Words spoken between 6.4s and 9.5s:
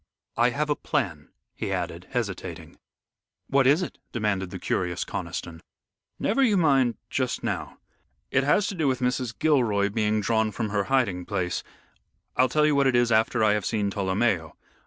you mind just now. It has to do with Mrs.